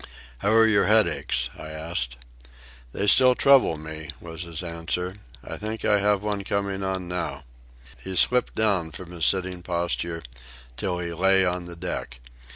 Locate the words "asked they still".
1.67-3.35